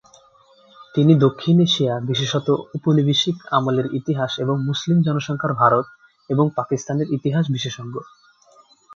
[0.95, 5.85] তিনি দক্ষিণ এশিয়া, বিশেষত উপনিবেশিক আমলের ইতিহাস এবং মুসলিম জনসংখ্যার ভারত
[6.29, 7.95] এবং পাকিস্তানের ইতিহাস বিশেষজ্ঞ।